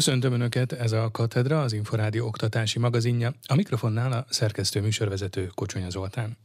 Köszöntöm 0.00 0.32
Önöket, 0.32 0.72
ez 0.72 0.92
a 0.92 1.10
Katedra, 1.10 1.60
az 1.60 1.72
Inforádió 1.72 2.26
oktatási 2.26 2.78
magazinja. 2.78 3.32
A 3.46 3.54
mikrofonnál 3.54 4.12
a 4.12 4.24
szerkesztő 4.28 4.80
műsorvezető 4.80 5.50
Kocsonya 5.54 5.90
Zoltán. 5.90 6.36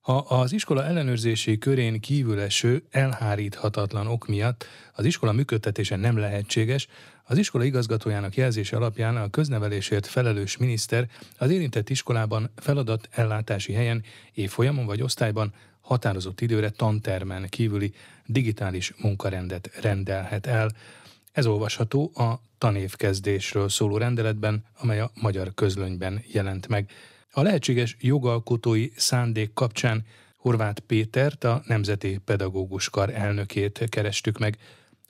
Ha 0.00 0.16
az 0.16 0.52
iskola 0.52 0.84
ellenőrzési 0.84 1.58
körén 1.58 2.00
kívül 2.00 2.40
eső, 2.40 2.82
elháríthatatlan 2.90 4.06
ok 4.06 4.26
miatt 4.26 4.66
az 4.94 5.04
iskola 5.04 5.32
működtetése 5.32 5.96
nem 5.96 6.16
lehetséges, 6.16 6.88
az 7.24 7.38
iskola 7.38 7.64
igazgatójának 7.64 8.36
jelzése 8.36 8.76
alapján 8.76 9.16
a 9.16 9.30
köznevelésért 9.30 10.06
felelős 10.06 10.56
miniszter 10.56 11.08
az 11.36 11.50
érintett 11.50 11.90
iskolában 11.90 12.50
feladat 12.56 13.08
ellátási 13.10 13.72
helyen, 13.72 14.02
évfolyamon 14.34 14.86
vagy 14.86 15.02
osztályban 15.02 15.52
határozott 15.80 16.40
időre 16.40 16.70
tantermen 16.70 17.48
kívüli 17.48 17.92
digitális 18.26 18.94
munkarendet 18.96 19.70
rendelhet 19.80 20.46
el. 20.46 20.70
Ez 21.32 21.46
olvasható 21.46 22.10
a 22.14 22.40
tanévkezdésről 22.58 23.68
szóló 23.68 23.96
rendeletben, 23.96 24.64
amely 24.80 25.00
a 25.00 25.10
magyar 25.20 25.54
közlönyben 25.54 26.22
jelent 26.26 26.68
meg. 26.68 26.90
A 27.32 27.42
lehetséges 27.42 27.96
jogalkotói 28.00 28.88
szándék 28.96 29.52
kapcsán 29.52 30.04
Horváth 30.36 30.80
Pétert, 30.80 31.44
a 31.44 31.62
Nemzeti 31.66 32.18
Pedagógus 32.24 32.90
Kar 32.90 33.10
elnökét 33.10 33.88
kerestük 33.88 34.38
meg. 34.38 34.58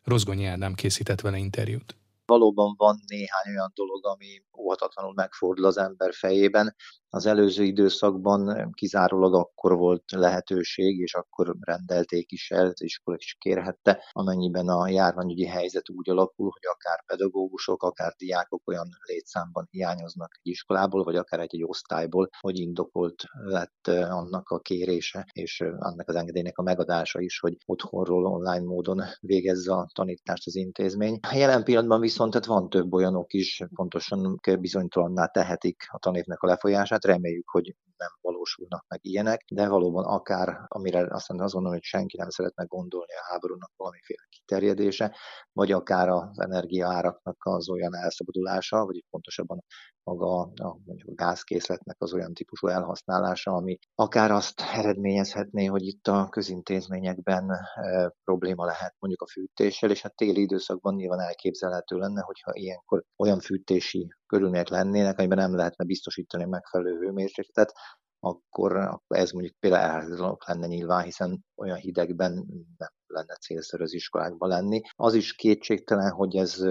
Rozgonyi 0.05 0.45
Ádám 0.45 0.75
készített 0.75 1.21
vele 1.21 1.37
interjút 1.37 1.97
valóban 2.29 2.75
van 2.77 3.01
néhány 3.07 3.49
olyan 3.49 3.73
dolog, 3.75 4.07
ami 4.07 4.43
óhatatlanul 4.59 5.13
megfordul 5.15 5.65
az 5.65 5.79
ember 5.79 6.15
fejében. 6.15 6.75
Az 7.11 7.27
előző 7.27 7.63
időszakban 7.65 8.71
kizárólag 8.73 9.35
akkor 9.35 9.77
volt 9.77 10.03
lehetőség, 10.11 10.99
és 10.99 11.15
akkor 11.15 11.57
rendelték 11.61 12.33
is 12.33 12.51
el, 12.51 12.67
az 12.67 12.83
iskola 12.83 13.17
is 13.21 13.37
kérhette, 13.39 14.03
amennyiben 14.13 14.69
a 14.69 14.89
járványügyi 14.89 15.47
helyzet 15.47 15.91
úgy 15.91 16.11
alakul, 16.11 16.51
hogy 16.51 16.71
akár 16.75 17.05
pedagógusok, 17.07 17.83
akár 17.83 18.13
diákok 18.19 18.69
olyan 18.69 18.89
létszámban 19.07 19.67
hiányoznak 19.71 20.31
egy 20.41 20.51
iskolából, 20.51 21.05
vagy 21.05 21.17
akár 21.17 21.41
egy, 21.41 21.55
egy 21.55 21.65
osztályból, 21.65 22.29
hogy 22.41 22.59
indokolt 22.59 23.23
lett 23.45 23.87
annak 23.89 24.49
a 24.49 24.59
kérése, 24.59 25.27
és 25.33 25.61
annak 25.79 26.09
az 26.09 26.15
engedélynek 26.15 26.59
a 26.59 26.63
megadása 26.63 27.21
is, 27.21 27.39
hogy 27.39 27.57
otthonról 27.67 28.27
online 28.27 28.65
módon 28.65 29.03
végezze 29.21 29.73
a 29.73 29.91
tanítást 29.95 30.47
az 30.47 30.57
intézmény. 30.57 31.19
Jelen 31.33 31.65
pillanatban 31.65 32.01
viszont 32.01 32.31
tehát 32.31 32.47
van 32.47 32.69
több 32.69 32.93
olyanok 32.93 33.33
is, 33.33 33.63
pontosan 33.75 34.41
bizonytalanná 34.61 35.27
tehetik 35.27 35.83
a 35.89 35.99
tanévnek 35.99 36.43
a 36.43 36.47
lefolyását. 36.47 36.98
Reméljük, 37.05 37.49
hogy 37.49 37.77
nem 37.97 38.11
valósulnak 38.21 38.85
meg 38.89 38.99
ilyenek, 39.03 39.45
de 39.53 39.69
valóban 39.69 40.05
akár, 40.05 40.65
amire 40.69 40.99
aztán 40.99 41.41
azt 41.41 41.53
gondolom, 41.53 41.77
hogy 41.77 41.87
senki 41.87 42.17
nem 42.17 42.29
szeretne 42.29 42.65
gondolni 42.65 43.13
a 43.13 43.33
háborúnak 43.33 43.73
valamiféle 43.77 44.27
kiterjedése, 44.29 45.17
vagy 45.53 45.73
akár 45.73 46.09
az 46.09 46.41
energiaáraknak 46.41 47.37
az 47.39 47.69
olyan 47.69 47.95
elszabadulása, 47.95 48.85
vagy 48.85 49.05
pontosabban 49.11 49.65
maga 50.03 50.41
a, 50.41 50.79
mondjuk 50.85 51.09
a 51.09 51.15
gázkészletnek 51.15 51.97
az 51.99 52.13
olyan 52.13 52.35
típusú 52.35 52.67
elhasználása, 52.67 53.51
ami 53.53 53.79
akár 53.95 54.31
azt 54.31 54.61
eredményezhetné, 54.61 55.65
hogy 55.65 55.83
itt 55.83 56.07
a 56.07 56.29
közintézményekben 56.29 57.51
e, 57.51 58.13
probléma 58.25 58.65
lehet 58.65 58.95
mondjuk 58.99 59.23
a 59.23 59.29
fűtéssel, 59.33 59.91
és 59.91 60.03
hát 60.03 60.17
téli 60.17 60.41
időszakban 60.41 60.95
nyilván 60.95 61.21
elképzelhető 61.21 61.97
lenne, 61.97 62.21
hogyha 62.21 62.51
ilyenkor 62.55 63.05
olyan 63.17 63.41
fűtési 63.41 64.15
körülmények 64.29 64.69
lennének, 64.69 65.19
amiben 65.19 65.39
nem 65.39 65.57
lehetne 65.57 65.85
biztosítani 65.85 66.45
megfelelő 66.45 66.99
hőmérsékletet, 66.99 67.73
akkor, 68.21 69.01
ez 69.09 69.31
mondjuk 69.31 69.55
például 69.59 69.83
elháríthatatlanok 69.83 70.47
lenne 70.47 70.67
nyilván, 70.67 71.05
hiszen 71.05 71.45
olyan 71.57 71.79
hidegben 71.79 72.33
nem 72.79 72.93
lenne 73.09 73.35
célszerű 73.35 73.83
az 73.83 73.95
iskolákban 73.95 74.49
lenni. 74.49 74.81
Az 74.97 75.15
is 75.15 75.35
kétségtelen, 75.35 76.11
hogy 76.11 76.37
ez 76.37 76.65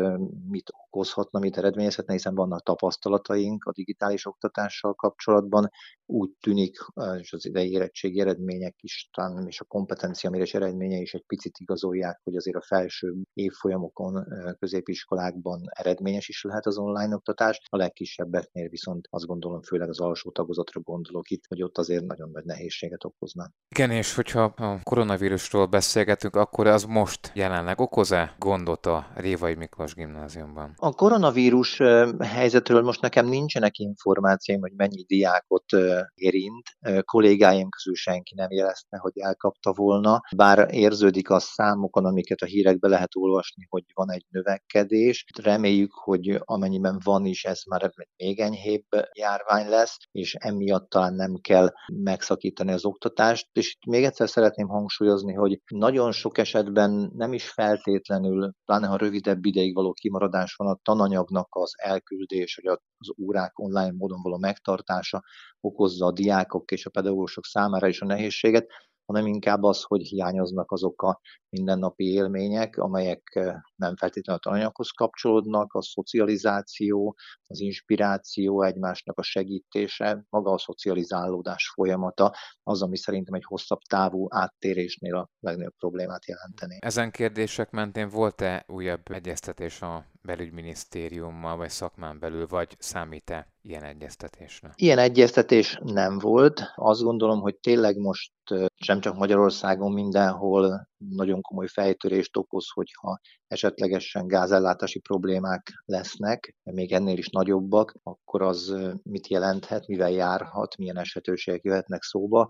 mit 0.49 0.71
okozhatna, 0.89 1.39
mit 1.39 1.57
eredményezhetne, 1.57 2.13
hiszen 2.13 2.35
vannak 2.35 2.63
tapasztalataink 2.63 3.65
a 3.65 3.71
digitális 3.71 4.25
oktatással 4.25 4.93
kapcsolatban. 4.93 5.69
Úgy 6.05 6.29
tűnik, 6.41 6.77
és 7.19 7.33
az 7.33 7.45
idei 7.45 7.71
érettségi 7.71 8.19
eredmények 8.19 8.75
is, 8.81 9.09
talán 9.13 9.47
és 9.47 9.59
a 9.59 9.65
kompetencia 9.65 10.29
mérés 10.29 10.53
eredménye 10.53 10.97
is 10.97 11.13
egy 11.13 11.23
picit 11.27 11.57
igazolják, 11.57 12.19
hogy 12.23 12.35
azért 12.35 12.57
a 12.57 12.61
felső 12.61 13.15
évfolyamokon, 13.33 14.25
középiskolákban 14.59 15.61
eredményes 15.69 16.27
is 16.27 16.43
lehet 16.43 16.65
az 16.65 16.77
online 16.77 17.15
oktatás. 17.15 17.61
A 17.69 17.77
legkisebbeknél 17.77 18.69
viszont 18.69 19.07
azt 19.09 19.25
gondolom, 19.25 19.61
főleg 19.61 19.89
az 19.89 19.99
alsó 19.99 20.31
tagozatra 20.31 20.81
gondolok 20.81 21.29
itt, 21.29 21.43
hogy 21.47 21.63
ott 21.63 21.77
azért 21.77 22.05
nagyon 22.05 22.29
nagy 22.29 22.45
nehézséget 22.45 23.03
okozna. 23.03 23.51
Igen, 23.69 23.91
és 23.91 24.15
hogyha 24.15 24.43
a 24.43 24.79
koronavírusról 24.83 25.65
beszélgetünk, 25.65 26.26
akkor 26.35 26.67
az 26.67 26.83
most 26.83 27.31
jelenleg 27.33 27.79
okoz-e 27.79 28.35
gondot 28.39 28.85
a 28.85 29.07
Révai 29.15 29.55
Miklós 29.55 29.93
gimnáziumban? 29.93 30.73
A 30.75 30.91
koronavírus 30.91 31.77
helyzetről 32.19 32.81
most 32.81 33.01
nekem 33.01 33.27
nincsenek 33.27 33.77
információim, 33.77 34.61
hogy 34.61 34.73
mennyi 34.75 35.03
diákot 35.03 35.65
érint. 36.13 36.77
Kollégáim 37.01 37.69
közül 37.69 37.95
senki 37.95 38.35
nem 38.35 38.51
jelezte, 38.51 38.97
hogy 38.97 39.11
elkapta 39.15 39.73
volna, 39.73 40.21
bár 40.35 40.67
érződik 40.71 41.29
a 41.29 41.39
számokon, 41.39 42.05
amiket 42.05 42.41
a 42.41 42.45
hírekbe 42.45 42.87
lehet 42.87 43.15
olvasni, 43.15 43.65
hogy 43.69 43.83
van 43.93 44.11
egy 44.11 44.25
növekedés. 44.29 45.25
Reméljük, 45.43 45.91
hogy 45.93 46.39
amennyiben 46.39 46.99
van 47.03 47.25
is, 47.25 47.45
ez 47.45 47.61
már 47.69 47.91
még 48.17 48.39
enyhébb 48.39 48.85
járvány 49.13 49.69
lesz, 49.69 49.97
és 50.11 50.33
emiatt 50.33 50.89
talán 50.89 51.13
nem 51.13 51.35
kell 51.41 51.73
megszakítani 51.93 52.71
az 52.71 52.85
oktatást. 52.85 53.47
És 53.53 53.71
itt 53.71 53.91
még 53.91 54.03
egyszer 54.03 54.29
szeretném 54.29 54.67
hangsúlyozni, 54.67 55.33
hogy 55.33 55.61
nagyon 55.67 56.11
sok 56.17 56.37
esetben 56.37 57.11
nem 57.15 57.33
is 57.33 57.49
feltétlenül, 57.49 58.53
pláne 58.65 58.87
ha 58.87 58.97
rövidebb 58.97 59.45
ideig 59.45 59.73
való 59.73 59.93
kimaradás 59.93 60.55
van, 60.55 60.67
a 60.67 60.79
tananyagnak 60.83 61.47
az 61.49 61.71
elküldés, 61.77 62.59
vagy 62.61 62.77
az 62.97 63.13
órák 63.21 63.59
online 63.59 63.91
módon 63.91 64.21
való 64.21 64.37
megtartása 64.37 65.23
okozza 65.59 66.05
a 66.05 66.11
diákok 66.11 66.71
és 66.71 66.85
a 66.85 66.89
pedagógusok 66.89 67.45
számára 67.45 67.87
is 67.87 68.01
a 68.01 68.05
nehézséget, 68.05 68.67
hanem 69.07 69.25
inkább 69.25 69.63
az, 69.63 69.83
hogy 69.83 70.01
hiányoznak 70.01 70.71
azok 70.71 71.01
a 71.01 71.19
mindennapi 71.49 72.05
élmények, 72.05 72.77
amelyek 72.77 73.21
eh, 73.33 73.55
nem 73.75 73.95
feltétlenül 73.95 74.41
a 74.41 74.49
tananyaghoz 74.49 74.89
kapcsolódnak, 74.89 75.73
a 75.73 75.81
szocializáció, 75.81 77.15
az 77.47 77.59
inspiráció, 77.59 78.63
egymásnak 78.63 79.17
a 79.17 79.23
segítése, 79.23 80.25
maga 80.29 80.51
a 80.51 80.57
szocializálódás 80.57 81.71
folyamata, 81.73 82.33
az, 82.63 82.81
ami 82.81 82.97
szerintem 82.97 83.33
egy 83.33 83.45
hosszabb 83.45 83.79
távú 83.79 84.27
áttérésnél 84.29 85.15
a 85.15 85.29
legnagyobb 85.39 85.75
problémát 85.77 86.25
jelenteni. 86.25 86.77
Ezen 86.79 87.11
kérdések 87.11 87.71
mentén 87.71 88.09
volt-e 88.09 88.65
újabb 88.67 89.11
egyeztetés 89.11 89.81
a 89.81 90.05
belügyminisztériummal, 90.21 91.57
vagy 91.57 91.69
szakmán 91.69 92.19
belül, 92.19 92.47
vagy 92.47 92.75
számít-e 92.79 93.47
ilyen 93.61 93.83
egyeztetésre? 93.83 94.71
Ilyen 94.75 94.97
egyeztetés 94.97 95.79
nem 95.83 96.19
volt. 96.19 96.61
Azt 96.75 97.01
gondolom, 97.01 97.39
hogy 97.39 97.55
tényleg 97.55 97.97
most 97.97 98.31
sem 98.75 98.99
csak 98.99 99.15
Magyarországon, 99.15 99.91
mindenhol 99.91 100.87
nagyon 100.97 101.41
komoly 101.41 101.67
fejtörést 101.67 102.37
okoz, 102.37 102.69
hogyha 102.73 103.19
esetlegesen 103.47 104.27
gázellátási 104.27 104.99
problémák 104.99 105.83
lesznek, 105.85 106.55
még 106.63 106.91
ennél 106.91 107.17
is 107.17 107.29
nagyobbak, 107.29 107.95
akkor 108.03 108.41
az 108.41 108.75
mit 109.03 109.27
jelenthet, 109.27 109.87
mivel 109.87 110.11
járhat, 110.11 110.77
milyen 110.77 110.97
esetőségek 110.97 111.63
jöhetnek 111.63 112.03
szóba. 112.03 112.47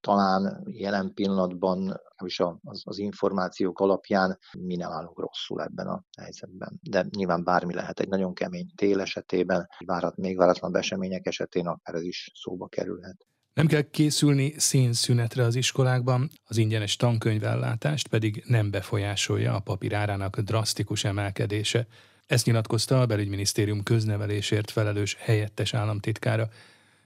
Talán 0.00 0.62
jelen 0.66 1.14
pillanatban 1.14 2.00
is 2.24 2.40
az, 2.40 2.82
az 2.84 2.98
információk 2.98 3.80
alapján 3.80 4.38
mi 4.58 4.76
nem 4.76 4.90
állunk 4.90 5.18
rosszul 5.18 5.62
ebben 5.62 5.86
a 5.86 6.04
helyzetben. 6.20 6.78
De 6.82 7.06
nyilván 7.16 7.44
bármi 7.44 7.74
lehet 7.74 8.00
egy 8.00 8.08
nagyon 8.08 8.34
kemény 8.34 8.70
tél 8.74 9.00
esetében, 9.00 9.68
várat, 9.84 10.16
még 10.16 10.36
váratlan 10.36 10.76
események 10.76 11.26
esetén 11.26 11.66
akár 11.66 11.94
ez 11.94 12.02
is 12.02 12.30
szóba 12.34 12.66
kerülhet. 12.66 13.26
Nem 13.58 13.66
kell 13.66 13.90
készülni 13.90 14.54
színszünetre 14.56 15.42
az 15.42 15.54
iskolákban, 15.54 16.30
az 16.46 16.56
ingyenes 16.56 16.96
tankönyvellátást 16.96 18.08
pedig 18.08 18.42
nem 18.46 18.70
befolyásolja 18.70 19.54
a 19.54 19.60
papír 19.60 19.94
árának 19.94 20.40
drasztikus 20.40 21.04
emelkedése. 21.04 21.86
Ezt 22.26 22.46
nyilatkozta 22.46 23.00
a 23.00 23.06
belügyminisztérium 23.06 23.82
köznevelésért 23.82 24.70
felelős 24.70 25.16
helyettes 25.18 25.74
államtitkára. 25.74 26.48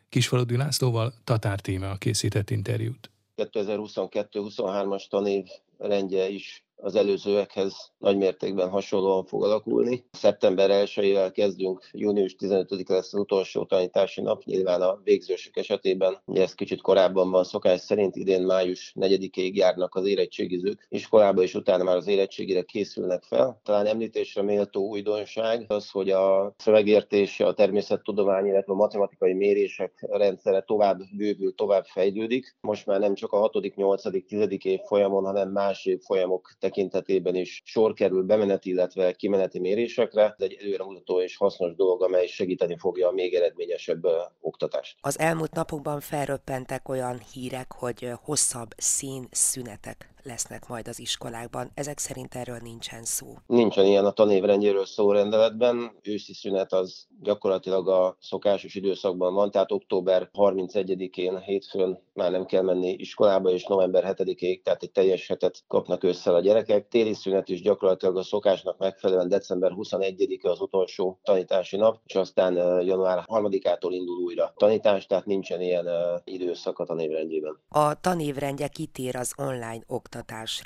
Kisfaludi 0.09 0.57
Lászlóval 0.57 1.13
Tatár 1.25 1.61
Tíme 1.61 1.97
készített 1.99 2.51
interjút. 2.51 3.11
2022-23-as 3.37 5.09
tanév 5.09 5.45
rendje 5.79 6.29
is 6.29 6.65
az 6.83 6.95
előzőekhez 6.95 7.91
nagymértékben 7.99 8.69
hasonlóan 8.69 9.25
fog 9.25 9.45
alakulni. 9.45 10.05
Szeptember 10.11 10.71
1-ével 10.87 11.31
kezdünk, 11.33 11.89
június 11.93 12.35
15 12.35 12.89
lesz 12.89 13.13
az 13.13 13.21
utolsó 13.21 13.65
tanítási 13.65 14.21
nap, 14.21 14.45
nyilván 14.45 14.83
a 14.83 15.01
végzősök 15.05 15.57
esetében, 15.57 16.23
ez 16.33 16.55
kicsit 16.55 16.81
korábban 16.81 17.31
van 17.31 17.45
szokás 17.45 17.81
szerint, 17.81 18.17
idén 18.17 18.43
május 18.43 18.95
4-ig 19.01 19.53
járnak 19.53 19.95
az 19.95 20.07
érettségizők 20.07 20.87
iskolába, 20.89 21.43
és 21.43 21.55
utána 21.55 21.85
már 21.85 21.97
az 21.97 22.07
érettségire 22.07 22.63
készülnek 22.63 23.23
fel. 23.23 23.61
Talán 23.63 23.87
említésre 23.87 24.43
méltó 24.43 24.89
újdonság 24.89 25.65
az, 25.69 25.91
hogy 25.91 26.11
a 26.11 26.55
szövegértése, 26.57 27.47
a 27.47 27.55
természettudomány, 27.55 28.47
illetve 28.47 28.73
a 28.73 28.77
matematikai 28.77 29.33
mérések 29.33 30.07
rendszere 30.11 30.61
tovább 30.61 31.01
bővül, 31.17 31.55
tovább 31.55 31.85
fejlődik. 31.85 32.57
Most 32.61 32.87
már 32.87 33.01
nem 33.01 33.15
csak 33.15 33.33
a 33.33 33.37
6., 33.37 33.75
8., 33.75 34.27
10. 34.27 34.47
év 34.63 34.81
folyamon, 34.81 35.25
hanem 35.25 35.51
más 35.51 35.85
év 35.85 36.01
folyamok 36.01 36.51
tekintetében 36.73 37.35
is 37.35 37.63
sor 37.65 37.93
kerül 37.93 38.23
bemeneti, 38.23 38.71
illetve 38.71 39.13
kimeneti 39.13 39.59
mérésekre. 39.59 40.23
Ez 40.23 40.33
egy 40.39 40.59
előremutató 40.61 41.21
és 41.21 41.37
hasznos 41.37 41.75
dolog, 41.75 42.03
amely 42.03 42.27
segíteni 42.27 42.77
fogja 42.79 43.09
a 43.09 43.13
még 43.13 43.35
eredményesebb 43.35 44.03
oktatást. 44.41 44.97
Az 45.01 45.19
elmúlt 45.19 45.55
napokban 45.55 46.01
felröppentek 46.01 46.89
olyan 46.89 47.21
hírek, 47.33 47.73
hogy 47.73 48.09
hosszabb 48.23 48.69
szín-szünetek 48.77 50.13
lesznek 50.25 50.69
majd 50.69 50.89
az 50.89 50.99
iskolákban. 50.99 51.71
Ezek 51.75 51.99
szerint 51.99 52.35
erről 52.35 52.59
nincsen 52.63 53.05
szó. 53.05 53.27
Nincsen 53.47 53.87
ilyen 53.87 54.05
a 54.05 54.11
tanévrendjéről 54.11 54.87
szó 54.87 55.13
rendeletben. 55.13 55.93
Őszi 56.03 56.35
szünet 56.35 56.73
az 56.73 57.07
gyakorlatilag 57.23 57.89
a 57.89 58.17
szokásos 58.21 58.75
időszakban 58.75 59.35
van, 59.35 59.51
tehát 59.51 59.73
október 59.73 60.31
31-én 60.33 61.39
hétfőn 61.39 62.01
már 62.13 62.31
nem 62.31 62.47
kell 62.47 62.63
menni 62.63 62.93
iskolába, 62.93 63.51
és 63.51 63.67
november 63.67 64.15
7-ig, 64.17 64.63
tehát 64.63 64.83
egy 64.83 64.91
teljes 64.91 65.27
hetet 65.27 65.63
kapnak 65.69 66.03
össze 66.03 66.31
a 66.33 66.41
gyerekek. 66.41 66.89
Téli 66.89 67.15
szünet 67.15 67.49
is 67.49 67.63
gyakorlatilag 67.63 68.17
a 68.17 68.23
szokásnak 68.23 68.79
megfelelően 68.79 69.29
december 69.29 69.73
21-e 69.75 70.51
az 70.51 70.61
utolsó 70.61 71.19
tanítási 71.23 71.77
nap, 71.77 72.01
és 72.05 72.15
aztán 72.15 72.55
január 72.85 73.25
3-ától 73.27 73.91
indul 73.91 74.17
újra 74.17 74.53
tanítás, 74.57 75.07
tehát 75.07 75.27
nincsen 75.27 75.61
ilyen 75.61 75.89
időszak 76.25 76.79
a 76.79 76.85
tanévrendjében. 76.85 77.59
A 77.69 78.01
tanévrendje 78.01 78.69
kitér 78.69 79.17
az 79.17 79.33
online 79.37 79.83
oktatásra 79.87 80.12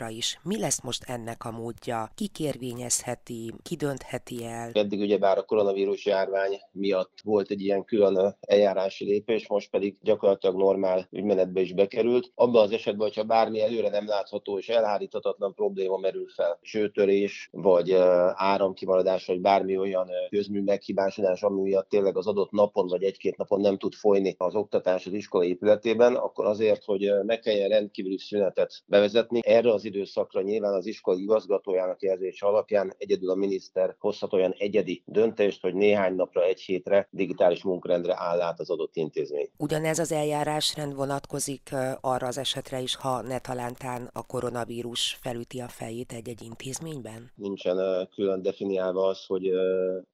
is. 0.08 0.40
Mi 0.43 0.58
lesz 0.58 0.82
most 0.82 1.04
ennek 1.06 1.44
a 1.44 1.50
módja? 1.50 2.10
Ki 2.14 2.26
kérvényezheti, 2.26 3.52
ki 3.62 3.76
döntheti 3.76 4.44
el? 4.44 4.70
Eddig 4.72 5.00
ugyebár 5.00 5.38
a 5.38 5.43
koronavírus 5.43 6.06
járvány 6.06 6.60
miatt 6.72 7.19
volt 7.25 7.50
egy 7.50 7.60
ilyen 7.60 7.84
külön 7.84 8.37
eljárási 8.40 9.04
lépés, 9.04 9.48
most 9.48 9.70
pedig 9.70 9.96
gyakorlatilag 10.02 10.56
normál 10.56 11.08
ügymenetbe 11.10 11.60
is 11.60 11.72
bekerült. 11.72 12.32
Abban 12.34 12.62
az 12.62 12.70
esetben, 12.70 13.06
hogyha 13.06 13.25
bármi 13.25 13.60
előre 13.60 13.88
nem 13.88 14.06
látható 14.06 14.58
és 14.58 14.69
elháríthatatlan 14.69 15.54
probléma 15.54 15.96
merül 15.96 16.28
fel, 16.28 16.58
sőtörés, 16.62 17.49
vagy 17.52 17.92
áramkimaradás, 18.34 19.26
vagy 19.26 19.40
bármi 19.40 19.76
olyan 19.76 20.10
közmű 20.28 20.62
meghibásodás, 20.62 21.42
ami 21.42 21.60
miatt 21.60 21.88
tényleg 21.88 22.16
az 22.16 22.26
adott 22.26 22.50
napon 22.50 22.87
vagy 22.87 23.02
egy-két 23.02 23.37
napon 23.37 23.60
nem 23.60 23.78
tud 23.78 23.94
folyni 23.94 24.34
az 24.38 24.54
oktatás 24.54 25.06
az 25.06 25.12
iskola 25.12 25.44
épületében, 25.44 26.14
akkor 26.14 26.44
azért, 26.44 26.84
hogy 26.84 27.12
ne 27.22 27.38
kelljen 27.38 27.69
rendkívüli 27.69 28.19
szünetet 28.19 28.82
bevezetni, 28.87 29.35
erre 29.42 29.72
az 29.72 29.84
időszakra 29.84 30.42
nyilván 30.42 30.74
az 30.74 30.86
iskola 30.86 31.18
igazgatójának 31.18 32.02
jelzése 32.02 32.46
alapján 32.46 32.94
egyedül 32.98 33.30
a 33.30 33.34
miniszter 33.34 33.94
hozhat 33.98 34.32
olyan 34.32 34.54
egyedi 34.58 35.02
döntést, 35.04 35.62
hogy 35.62 35.74
néhány 35.74 36.14
napra, 36.14 36.44
egy 36.44 36.60
hétre 36.60 37.08
digitális 37.10 37.62
munkarendre 37.62 38.14
áll 38.18 38.40
át 38.40 38.60
az 38.60 38.70
adott 38.70 38.96
intézmény. 38.96 39.50
Ugyanez 39.56 39.98
az 39.98 40.12
eljárásrend 40.12 40.94
vonatkozik 40.94 41.74
arra 42.00 42.26
az 42.26 42.38
esetre 42.38 42.80
is, 42.80 42.96
ha 42.96 43.22
ne 43.22 43.38
talántán 43.38 44.10
a 44.12 44.26
koronavírus 44.26 45.18
felüti 45.20 45.60
a 45.60 45.68
fejét 45.68 46.12
egy-egy 46.12 46.42
intézményben? 46.42 47.30
Nincsen 47.34 48.08
külön 48.14 48.42
definiálva 48.42 49.06
az, 49.06 49.24
hogy 49.26 49.50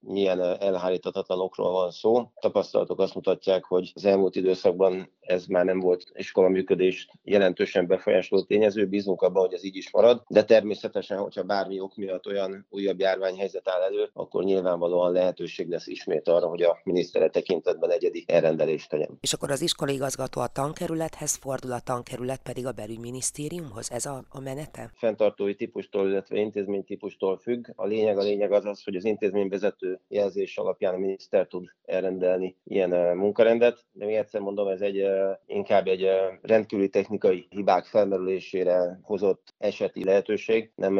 milyen 0.00 0.40
elhárítatatlanokról 0.40 1.70
van 1.70 1.90
szó. 1.90 2.30
Tapasztalatok 2.40 3.00
azt 3.00 3.14
mutatják, 3.14 3.64
hogy 3.64 3.92
az 3.94 4.04
elmúlt 4.04 4.36
időszakban 4.36 5.10
ez 5.22 5.46
már 5.46 5.64
nem 5.64 5.80
volt 5.80 6.04
iskola 6.14 6.48
működést 6.48 7.10
jelentősen 7.22 7.86
befolyásoló 7.86 8.42
tényező, 8.42 8.86
bízunk 8.86 9.22
abban, 9.22 9.42
hogy 9.42 9.54
ez 9.54 9.64
így 9.64 9.76
is 9.76 9.90
marad, 9.90 10.22
de 10.28 10.44
természetesen, 10.44 11.18
hogyha 11.18 11.42
bármi 11.42 11.80
ok 11.80 11.96
miatt 11.96 12.26
olyan 12.26 12.66
újabb 12.70 13.00
járványhelyzet 13.00 13.68
áll 13.68 13.82
elő, 13.82 14.10
akkor 14.12 14.44
nyilvánvalóan 14.44 15.12
lehetőség 15.12 15.68
lesz 15.68 15.86
ismét 15.86 16.28
arra, 16.28 16.46
hogy 16.46 16.62
a 16.62 16.80
minisztere 16.84 17.28
tekintetben 17.28 17.90
egyedi 17.90 18.24
elrendelést 18.26 18.88
tegyen. 18.88 19.18
És 19.20 19.32
akkor 19.32 19.50
az 19.50 19.62
iskolaigazgató 19.62 20.40
a 20.40 20.46
tankerülethez 20.46 21.34
fordul, 21.34 21.72
a 21.72 21.80
tankerület 21.80 22.42
pedig 22.42 22.66
a 22.66 22.72
belügyminisztériumhoz? 22.72 23.90
Ez 23.92 24.06
a, 24.06 24.24
a 24.28 24.40
menete? 24.40 24.90
Fentartói 24.94 25.54
típustól, 25.54 26.08
illetve 26.08 26.38
intézménytípustól 26.38 27.36
függ. 27.36 27.66
A 27.74 27.86
lényeg 27.86 28.18
a 28.18 28.22
lényeg 28.22 28.52
az 28.52 28.64
az, 28.64 28.84
hogy 28.84 28.96
az 28.96 29.04
intézményvezető 29.04 30.00
jelzés 30.08 30.56
alapján 30.56 30.94
a 30.94 30.98
miniszter 30.98 31.46
tud 31.46 31.68
elrendelni 31.84 32.56
ilyen 32.64 33.16
munkarendet, 33.16 33.84
de 33.92 34.04
még 34.04 34.14
egyszer 34.14 34.40
mondom, 34.40 34.68
ez 34.68 34.80
egy 34.80 35.11
inkább 35.46 35.86
egy 35.86 36.08
rendkívüli 36.42 36.88
technikai 36.88 37.46
hibák 37.50 37.84
felmerülésére 37.84 38.98
hozott 39.02 39.51
eseti 39.62 40.04
lehetőség. 40.04 40.72
Nem 40.74 40.94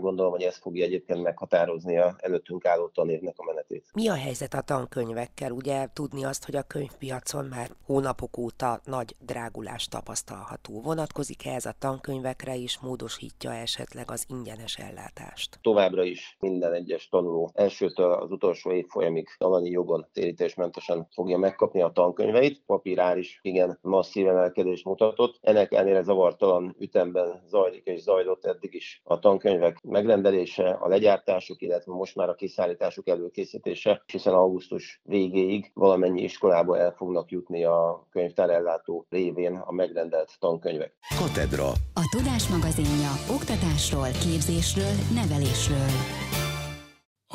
gondolom, 0.00 0.30
hogy 0.30 0.42
ez 0.42 0.56
fogja 0.56 0.84
egyébként 0.84 1.22
meghatározni 1.22 1.98
a 1.98 2.16
előttünk 2.18 2.66
álló 2.66 2.88
tanévnek 2.88 3.34
a 3.36 3.44
menetét. 3.44 3.84
Mi 3.94 4.08
a 4.08 4.14
helyzet 4.14 4.54
a 4.54 4.60
tankönyvekkel? 4.60 5.50
Ugye 5.50 5.86
tudni 5.92 6.24
azt, 6.24 6.44
hogy 6.44 6.56
a 6.56 6.62
könyvpiacon 6.62 7.44
már 7.44 7.70
hónapok 7.86 8.38
óta 8.38 8.80
nagy 8.84 9.16
drágulás 9.20 9.88
tapasztalható. 9.88 10.80
Vonatkozik-e 10.80 11.54
ez 11.54 11.66
a 11.66 11.74
tankönyvekre 11.78 12.54
is, 12.54 12.78
módosítja 12.80 13.52
esetleg 13.52 14.10
az 14.10 14.26
ingyenes 14.28 14.76
ellátást? 14.76 15.58
Továbbra 15.62 16.04
is 16.04 16.36
minden 16.40 16.72
egyes 16.72 17.08
tanuló 17.08 17.50
elsőtől 17.54 18.12
az 18.12 18.30
utolsó 18.30 18.72
évfolyamig 18.72 19.28
alanyi 19.38 19.70
jogon 19.70 20.08
térítésmentesen 20.12 21.08
fogja 21.14 21.38
megkapni 21.38 21.82
a 21.82 21.90
tankönyveit. 21.90 22.62
Papírár 22.66 23.18
is 23.18 23.38
igen 23.42 23.78
masszív 23.82 24.28
emelkedés 24.28 24.84
mutatott. 24.84 25.38
Ennek 25.40 25.72
ellenére 25.72 26.02
zavartalan 26.02 26.76
ütemben 26.78 27.42
zajlik 27.46 27.86
és 27.86 28.00
zajlott 28.04 28.44
eddig 28.44 28.74
is 28.74 29.00
a 29.04 29.18
tankönyvek 29.18 29.80
megrendelése, 29.82 30.70
a 30.70 30.88
legyártásuk, 30.88 31.62
illetve 31.62 31.92
most 31.92 32.14
már 32.14 32.28
a 32.28 32.34
kiszállításuk 32.34 33.08
előkészítése, 33.08 34.02
hiszen 34.06 34.34
augusztus 34.34 35.00
végéig 35.02 35.70
valamennyi 35.74 36.22
iskolába 36.22 36.78
el 36.78 36.92
fognak 36.92 37.30
jutni 37.30 37.64
a 37.64 38.06
könyvtárellátó 38.10 39.06
révén 39.08 39.56
a 39.56 39.72
megrendelt 39.72 40.36
tankönyvek. 40.38 40.94
Katedra. 41.18 41.68
A 41.94 42.16
Tudás 42.16 42.48
magazinja 42.48 43.10
oktatásról, 43.30 44.08
képzésről, 44.22 44.94
nevelésről. 45.14 45.90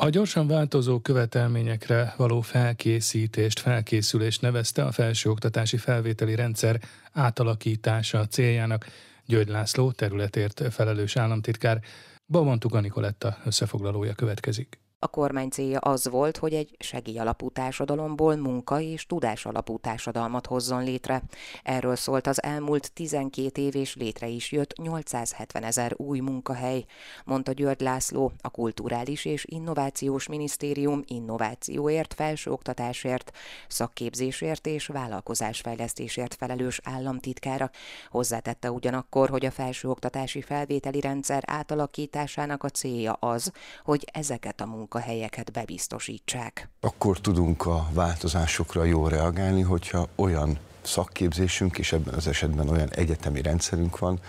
A 0.02 0.08
gyorsan 0.08 0.46
változó 0.46 1.00
követelményekre 1.00 2.14
való 2.16 2.40
felkészítést, 2.40 3.60
felkészülést 3.60 4.40
nevezte 4.40 4.84
a 4.84 4.92
felsőoktatási 4.92 5.76
felvételi 5.76 6.34
rendszer 6.34 6.80
átalakítása 7.12 8.26
céljának 8.26 8.86
György 9.30 9.48
László 9.48 9.92
területért 9.92 10.62
felelős 10.72 11.16
államtitkár. 11.16 11.80
Babantuga 12.28 12.80
Nikoletta 12.80 13.38
összefoglalója 13.44 14.14
következik. 14.14 14.78
A 15.02 15.08
kormány 15.08 15.48
célja 15.48 15.78
az 15.78 16.08
volt, 16.08 16.36
hogy 16.36 16.54
egy 16.54 16.76
segélyalapú 16.78 17.50
társadalomból 17.50 18.36
munka 18.36 18.80
és 18.80 19.06
tudás 19.06 19.46
alapú 19.46 19.78
társadalmat 19.78 20.46
hozzon 20.46 20.84
létre. 20.84 21.22
Erről 21.62 21.96
szólt 21.96 22.26
az 22.26 22.42
elmúlt 22.42 22.92
12 22.92 23.60
év 23.60 23.74
és 23.74 23.96
létre 23.96 24.26
is 24.26 24.52
jött 24.52 24.76
870 24.76 25.62
ezer 25.62 25.94
új 25.96 26.18
munkahely, 26.18 26.84
mondta 27.24 27.52
György 27.52 27.80
László, 27.80 28.32
a 28.40 28.48
Kulturális 28.48 29.24
és 29.24 29.44
Innovációs 29.44 30.28
Minisztérium 30.28 31.02
innovációért, 31.06 32.14
felsőoktatásért, 32.14 33.32
szakképzésért 33.68 34.66
és 34.66 34.86
vállalkozásfejlesztésért 34.86 36.34
felelős 36.34 36.80
államtitkára. 36.84 37.70
Hozzátette 38.10 38.70
ugyanakkor, 38.70 39.28
hogy 39.28 39.46
a 39.46 39.50
felsőoktatási 39.50 40.40
felvételi 40.40 41.00
rendszer 41.00 41.42
átalakításának 41.46 42.64
a 42.64 42.68
célja 42.68 43.12
az, 43.12 43.52
hogy 43.84 44.04
ezeket 44.12 44.60
a 44.60 44.66
munkahelyeket 44.66 44.88
munkahelyeket 44.90 45.52
bebiztosítsák. 45.52 46.68
Akkor 46.80 47.20
tudunk 47.20 47.66
a 47.66 47.88
változásokra 47.92 48.84
jól 48.84 49.08
reagálni, 49.08 49.62
hogyha 49.62 50.08
olyan 50.14 50.58
szakképzésünk, 50.82 51.78
és 51.78 51.92
ebben 51.92 52.14
az 52.14 52.26
esetben 52.26 52.68
olyan 52.68 52.90
egyetemi 52.90 53.42
rendszerünk 53.42 53.98
van, 53.98 54.20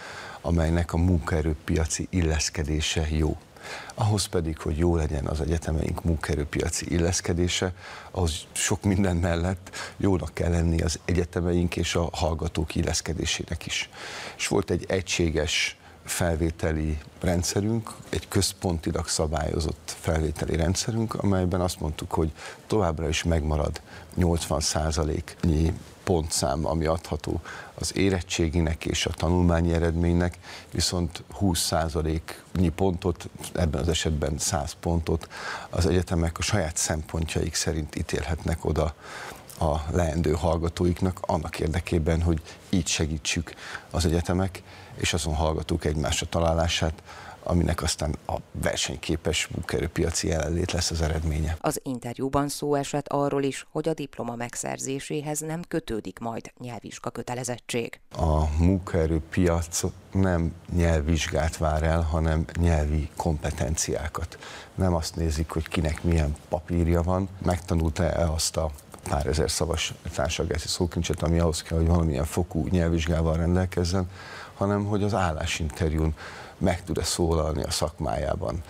amelynek 0.41 0.93
a 0.93 0.97
munkaerőpiaci 0.97 2.07
illeszkedése 2.09 3.07
jó. 3.09 3.37
Ahhoz 3.93 4.25
pedig, 4.25 4.57
hogy 4.57 4.77
jó 4.77 4.95
legyen 4.95 5.25
az 5.25 5.41
egyetemeink 5.41 6.03
munkaerőpiaci 6.03 6.91
illeszkedése, 6.91 7.73
ahhoz 8.11 8.33
sok 8.51 8.83
minden 8.83 9.15
mellett 9.15 9.75
jónak 9.97 10.33
kell 10.33 10.51
lenni 10.51 10.81
az 10.81 10.99
egyetemeink 11.05 11.75
és 11.75 11.95
a 11.95 12.09
hallgatók 12.11 12.75
illeszkedésének 12.75 13.65
is. 13.65 13.89
És 14.37 14.47
volt 14.47 14.69
egy 14.69 14.85
egységes 14.87 15.77
felvételi 16.05 16.97
rendszerünk, 17.19 17.91
egy 18.09 18.27
központilag 18.27 19.07
szabályozott 19.07 19.95
felvételi 19.99 20.55
rendszerünk, 20.55 21.13
amelyben 21.13 21.61
azt 21.61 21.79
mondtuk, 21.79 22.11
hogy 22.11 22.31
továbbra 22.67 23.07
is 23.07 23.23
megmarad 23.23 23.81
80%-nyi 24.19 25.73
pontszám, 26.03 26.65
ami 26.65 26.85
adható 26.85 27.41
az 27.73 27.97
érettséginek 27.97 28.85
és 28.85 29.05
a 29.05 29.09
tanulmányi 29.09 29.73
eredménynek, 29.73 30.37
viszont 30.71 31.23
20%-nyi 31.41 32.69
pontot, 32.69 33.29
ebben 33.53 33.81
az 33.81 33.87
esetben 33.87 34.37
100 34.37 34.75
pontot 34.79 35.27
az 35.69 35.85
egyetemek 35.85 36.37
a 36.37 36.41
saját 36.41 36.77
szempontjaik 36.77 37.53
szerint 37.53 37.95
ítélhetnek 37.95 38.65
oda 38.65 38.93
a 39.61 39.85
leendő 39.91 40.31
hallgatóiknak 40.31 41.19
annak 41.21 41.59
érdekében, 41.59 42.21
hogy 42.21 42.41
így 42.69 42.87
segítsük 42.87 43.53
az 43.91 44.05
egyetemek 44.05 44.63
és 44.95 45.13
azon 45.13 45.33
hallgatók 45.33 45.85
egymásra 45.85 46.25
találását, 46.29 47.03
aminek 47.43 47.81
aztán 47.81 48.15
a 48.27 48.35
versenyképes 48.51 49.47
munkaerőpiaci 49.47 50.27
jelenlét 50.27 50.71
lesz 50.71 50.91
az 50.91 51.01
eredménye. 51.01 51.57
Az 51.61 51.79
interjúban 51.83 52.49
szó 52.49 52.75
esett 52.75 53.07
arról 53.07 53.43
is, 53.43 53.67
hogy 53.71 53.89
a 53.89 53.93
diploma 53.93 54.35
megszerzéséhez 54.35 55.39
nem 55.39 55.61
kötődik 55.67 56.19
majd 56.19 56.51
nyelvvizsga 56.59 57.09
kötelezettség. 57.09 57.99
A 58.11 58.57
munkaerőpiac 58.59 59.81
nem 60.11 60.53
nyelvvizsgát 60.75 61.57
vár 61.57 61.83
el, 61.83 62.01
hanem 62.01 62.45
nyelvi 62.59 63.09
kompetenciákat. 63.15 64.37
Nem 64.75 64.93
azt 64.93 65.15
nézik, 65.15 65.49
hogy 65.49 65.67
kinek 65.67 66.03
milyen 66.03 66.35
papírja 66.49 67.01
van, 67.01 67.29
megtanulta-e 67.41 68.31
azt 68.31 68.57
a 68.57 68.71
pár 69.09 69.25
ezer 69.25 69.51
szavas 69.51 69.93
társadalmi 70.13 70.59
szókincset, 70.65 71.23
ami 71.23 71.39
ahhoz 71.39 71.61
kell, 71.61 71.77
hogy 71.77 71.87
valamilyen 71.87 72.25
fokú 72.25 72.67
nyelvvizsgával 72.67 73.35
rendelkezzen, 73.37 74.09
hanem 74.53 74.85
hogy 74.85 75.03
az 75.03 75.13
állásinterjún 75.13 76.15
meg 76.57 76.83
tud-e 76.83 77.03
szólalni 77.03 77.63
a 77.63 77.71
szakmájában. 77.71 78.63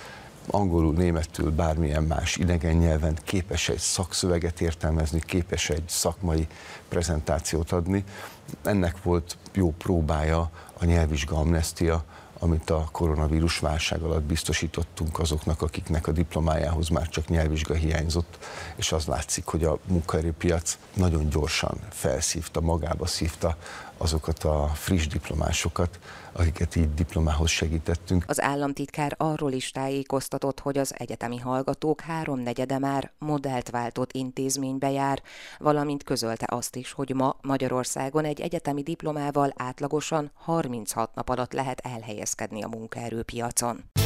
Angolul, 0.48 0.94
németül, 0.94 1.52
bármilyen 1.52 2.04
más 2.04 2.38
idegen 2.38 2.76
nyelven 2.76 3.18
képes 3.24 3.70
egy 3.70 3.78
szakszöveget 3.78 4.62
értelmezni, 4.62 5.20
képes 5.26 5.70
egy 5.70 5.84
szakmai 5.88 6.48
prezentációt 6.90 7.72
adni. 7.72 8.04
Ennek 8.64 9.04
volt 9.04 9.38
jó 9.54 9.74
próbája 9.78 10.50
a 10.80 10.86
nyelvvizsga 10.86 11.36
amnestia, 11.36 12.04
amit 12.44 12.70
a 12.70 12.88
koronavírus 12.92 13.60
válság 13.60 14.02
alatt 14.02 14.24
biztosítottunk 14.24 15.20
azoknak, 15.20 15.62
akiknek 15.62 16.08
a 16.08 16.12
diplomájához 16.12 16.90
már 16.90 17.10
csak 17.10 17.28
nyelvvizsga 17.28 17.74
hiányzott, 17.74 18.38
és 18.76 18.92
az 18.92 19.06
látszik, 19.06 19.46
hogy 19.46 19.64
a 19.64 19.78
munkaerőpiac 19.88 20.78
nagyon 20.94 21.30
gyorsan 21.30 21.78
felszívta, 21.90 22.62
magába 22.62 23.06
szívta 23.06 23.58
azokat 24.02 24.44
a 24.44 24.68
friss 24.74 25.08
diplomásokat, 25.08 26.00
akiket 26.32 26.76
így 26.76 26.94
diplomához 26.94 27.50
segítettünk. 27.50 28.24
Az 28.28 28.42
államtitkár 28.42 29.16
arról 29.18 29.52
is 29.52 29.72
tájékoztatott, 29.72 30.60
hogy 30.60 30.78
az 30.78 30.94
egyetemi 30.98 31.38
hallgatók 31.38 32.02
háromnegyede 32.02 32.80
már 32.80 33.12
modellt 33.18 33.70
váltott 33.70 34.14
intézménybe 34.14 34.92
jár, 34.92 35.22
valamint 35.60 36.04
közölte 36.04 36.46
azt 36.50 36.76
is, 36.76 36.92
hogy 36.92 37.14
ma 37.16 37.36
Magyarországon 37.42 38.26
egy 38.26 38.42
egyetemi 38.42 38.84
diplomával 38.84 39.54
átlagosan 39.56 40.32
36 40.34 41.16
nap 41.16 41.30
alatt 41.30 41.54
lehet 41.54 41.80
elhelyezkedni 41.80 42.64
a 42.64 42.68
munkaerőpiacon. 42.68 44.01